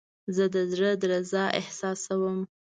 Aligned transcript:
زه 0.35 0.45
د 0.53 0.55
زړه 0.71 0.91
درزا 1.01 1.43
احساسوم. 1.59 2.37